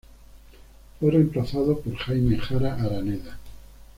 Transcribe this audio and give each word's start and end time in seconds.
Fue 0.99 1.11
reemplazado 1.11 1.79
por 1.79 1.95
Jaime 1.95 2.35
Jara 2.39 2.73
Araneda. 2.73 3.37